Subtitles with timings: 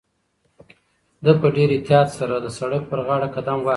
[1.23, 3.69] ده په ډېر احتیاط سره د سړک پر غاړه قدم واخیست.